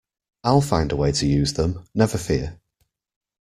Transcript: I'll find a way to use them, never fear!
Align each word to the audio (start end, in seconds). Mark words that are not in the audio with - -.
I'll 0.43 0.61
find 0.61 0.91
a 0.91 0.95
way 0.95 1.11
to 1.11 1.27
use 1.27 1.53
them, 1.53 1.85
never 1.93 2.17
fear! 2.17 2.59